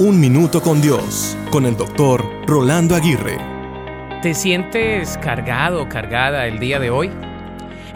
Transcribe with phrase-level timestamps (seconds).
[0.00, 3.36] Un Minuto con Dios, con el doctor Rolando Aguirre.
[4.22, 7.10] ¿Te sientes cargado cargada el día de hoy?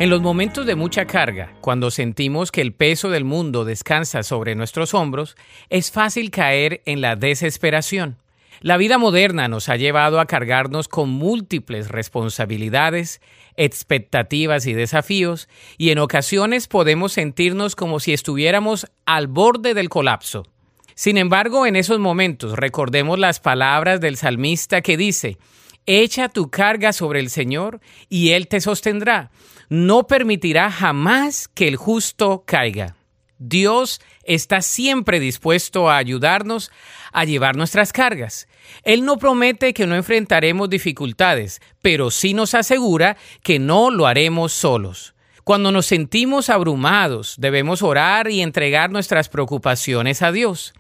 [0.01, 4.57] En los momentos de mucha carga, cuando sentimos que el peso del mundo descansa sobre
[4.57, 5.37] nuestros hombros,
[5.71, 8.17] es fácil caer en la desesperación.
[8.63, 13.21] La vida moderna nos ha llevado a cargarnos con múltiples responsabilidades,
[13.57, 15.49] expectativas y desafíos,
[15.79, 20.52] y en ocasiones podemos sentirnos como si estuviéramos al borde del colapso.
[20.95, 25.39] Sin embargo, en esos momentos recordemos las palabras del salmista que dice,
[25.87, 29.31] Echa tu carga sobre el Señor y Él te sostendrá.
[29.69, 32.95] No permitirá jamás que el justo caiga.
[33.39, 36.71] Dios está siempre dispuesto a ayudarnos
[37.13, 38.47] a llevar nuestras cargas.
[38.85, 44.53] Él no promete que no enfrentaremos dificultades, pero sí nos asegura que no lo haremos
[44.53, 45.15] solos.
[45.43, 50.73] Cuando nos sentimos abrumados, debemos orar y entregar nuestras preocupaciones a Dios.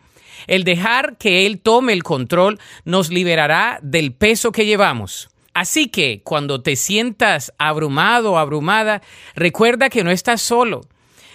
[0.46, 5.28] El dejar que Él tome el control nos liberará del peso que llevamos.
[5.54, 9.02] Así que cuando te sientas abrumado o abrumada,
[9.34, 10.82] recuerda que no estás solo.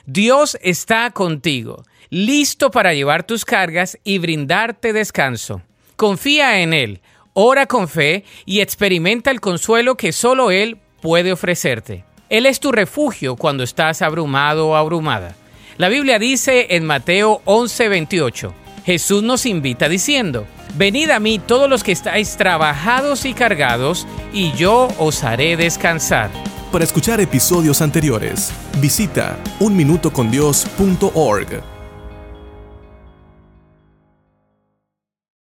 [0.05, 5.61] Dios está contigo, listo para llevar tus cargas y brindarte descanso.
[5.97, 7.01] Confía en Él,
[7.33, 12.05] ora con fe y experimenta el consuelo que solo Él puede ofrecerte.
[12.29, 15.35] Él es tu refugio cuando estás abrumado o abrumada.
[15.77, 18.51] La Biblia dice en Mateo 11:28,
[18.87, 24.53] Jesús nos invita diciendo, Venid a mí todos los que estáis trabajados y cargados, y
[24.53, 26.31] yo os haré descansar.
[26.71, 31.76] Para escuchar episodios anteriores, visita unminutocondios.org.